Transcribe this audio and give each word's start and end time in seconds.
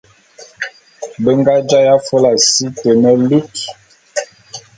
Be 1.23 1.31
nga 1.39 1.53
jaé 1.69 1.87
afôla 1.95 2.31
si 2.47 2.65
te 2.77 2.89
ne 3.01 3.11
lut. 3.29 3.51